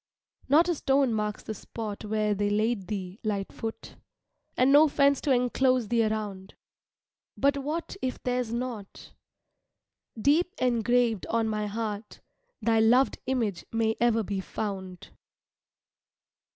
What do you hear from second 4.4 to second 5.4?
And no fence to